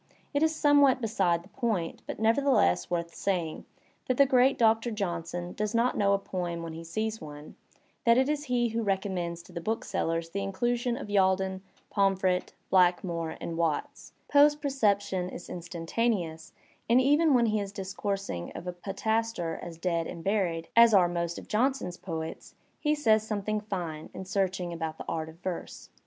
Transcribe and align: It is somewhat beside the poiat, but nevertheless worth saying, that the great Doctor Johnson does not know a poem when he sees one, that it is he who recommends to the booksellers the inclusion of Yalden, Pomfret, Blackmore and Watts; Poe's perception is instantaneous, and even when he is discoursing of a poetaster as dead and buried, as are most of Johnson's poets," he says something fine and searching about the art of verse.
It 0.33 0.41
is 0.41 0.55
somewhat 0.55 0.99
beside 0.99 1.43
the 1.43 1.49
poiat, 1.49 1.99
but 2.07 2.19
nevertheless 2.19 2.89
worth 2.89 3.13
saying, 3.13 3.65
that 4.07 4.17
the 4.17 4.25
great 4.25 4.57
Doctor 4.57 4.89
Johnson 4.89 5.53
does 5.53 5.75
not 5.75 5.95
know 5.95 6.13
a 6.13 6.17
poem 6.17 6.63
when 6.63 6.73
he 6.73 6.83
sees 6.83 7.21
one, 7.21 7.55
that 8.03 8.17
it 8.17 8.27
is 8.27 8.45
he 8.45 8.69
who 8.69 8.81
recommends 8.81 9.43
to 9.43 9.51
the 9.53 9.61
booksellers 9.61 10.29
the 10.31 10.41
inclusion 10.41 10.97
of 10.97 11.09
Yalden, 11.11 11.61
Pomfret, 11.91 12.51
Blackmore 12.71 13.37
and 13.39 13.57
Watts; 13.57 14.13
Poe's 14.27 14.55
perception 14.55 15.29
is 15.29 15.49
instantaneous, 15.51 16.51
and 16.89 16.99
even 16.99 17.35
when 17.35 17.45
he 17.45 17.59
is 17.59 17.71
discoursing 17.71 18.51
of 18.55 18.65
a 18.65 18.73
poetaster 18.73 19.59
as 19.61 19.77
dead 19.77 20.07
and 20.07 20.23
buried, 20.23 20.67
as 20.75 20.95
are 20.95 21.07
most 21.07 21.37
of 21.37 21.47
Johnson's 21.47 21.97
poets," 21.97 22.55
he 22.79 22.95
says 22.95 23.21
something 23.21 23.61
fine 23.61 24.09
and 24.15 24.27
searching 24.27 24.73
about 24.73 24.97
the 24.97 25.05
art 25.07 25.29
of 25.29 25.35
verse. 25.41 25.91